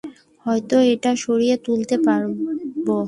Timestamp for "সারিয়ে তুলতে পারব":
1.15-2.33